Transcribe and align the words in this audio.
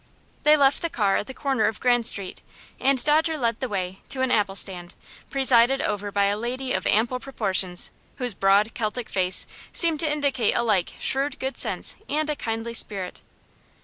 They 0.41 0.57
left 0.57 0.81
the 0.81 0.89
car 0.89 1.17
at 1.17 1.27
the 1.27 1.33
corner 1.35 1.65
of 1.67 1.79
Grand 1.79 2.07
Street, 2.07 2.41
and 2.79 3.03
Dodger 3.05 3.37
led 3.37 3.59
the 3.59 3.69
way 3.69 3.99
to 4.09 4.21
an 4.21 4.31
apple 4.31 4.55
stand, 4.55 4.95
presided 5.29 5.79
over 5.79 6.11
by 6.11 6.23
a 6.23 6.37
lady 6.39 6.73
of 6.73 6.87
ample 6.87 7.19
proportions, 7.19 7.91
whose 8.15 8.33
broad, 8.33 8.73
Celtic 8.73 9.09
face 9.09 9.45
seemed 9.71 9.99
to 9.99 10.11
indicate 10.11 10.53
alike 10.53 10.93
shrewd 10.99 11.37
good 11.37 11.55
sense 11.55 11.93
and 12.09 12.31
a 12.31 12.35
kindly 12.35 12.73
spirit. 12.73 13.21